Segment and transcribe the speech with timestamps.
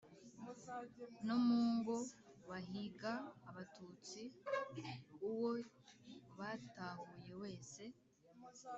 [1.25, 1.95] no mu ngo
[2.49, 3.13] bahiga
[3.49, 4.21] abatutsi,
[5.29, 5.49] uwo
[6.37, 7.83] batahuye wese